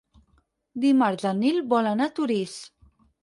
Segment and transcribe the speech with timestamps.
[0.85, 2.57] Dimarts en Nil vol anar a Torís.